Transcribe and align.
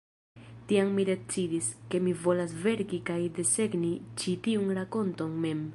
Tiam 0.69 0.87
mi 0.99 1.03
decidis, 1.09 1.67
ke 1.93 2.01
mi 2.07 2.15
volas 2.23 2.57
verki 2.65 3.01
kaj 3.11 3.21
desegni 3.37 3.95
ĉi 4.23 4.35
tiun 4.49 4.75
rakonton 4.81 5.37
mem. 5.45 5.67